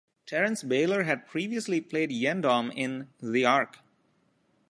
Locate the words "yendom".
2.09-2.73